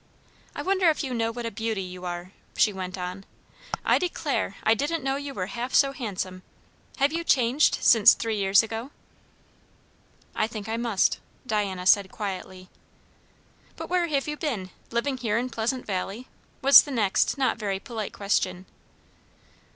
"I 0.55 0.63
wonder 0.63 0.89
if 0.89 1.03
you 1.03 1.13
know 1.13 1.31
what 1.31 1.45
a 1.45 1.51
beauty 1.51 1.83
you 1.83 2.05
are?" 2.05 2.31
she 2.57 2.73
went 2.73 2.97
on; 2.97 3.23
"I 3.85 3.99
declare! 3.99 4.55
I 4.63 4.73
didn't 4.73 5.03
know 5.03 5.15
you 5.15 5.31
were 5.35 5.45
half 5.45 5.75
so 5.75 5.91
handsome. 5.91 6.41
Have 6.97 7.13
you 7.13 7.23
changed, 7.23 7.75
since 7.81 8.15
three 8.15 8.37
years 8.39 8.63
ago?" 8.63 8.89
"I 10.35 10.47
think 10.47 10.67
I 10.67 10.75
must," 10.75 11.19
Diana 11.45 11.85
said 11.85 12.11
quietly. 12.11 12.67
"But 13.75 13.89
where 13.91 14.07
have 14.07 14.27
you 14.27 14.37
been? 14.37 14.71
Living 14.89 15.17
here 15.17 15.37
in 15.37 15.49
Pleasant 15.51 15.85
Valley?" 15.85 16.27
was 16.63 16.81
the 16.81 16.89
next 16.89 17.37
not 17.37 17.57
very 17.57 17.79
polite 17.79 18.11
question. 18.11 18.65